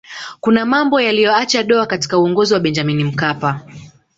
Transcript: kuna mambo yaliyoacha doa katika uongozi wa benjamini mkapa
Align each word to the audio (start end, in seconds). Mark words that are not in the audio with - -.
kuna 0.39 0.65
mambo 0.65 1.01
yaliyoacha 1.01 1.63
doa 1.63 1.85
katika 1.85 2.17
uongozi 2.19 2.53
wa 2.53 2.59
benjamini 2.59 3.03
mkapa 3.03 3.61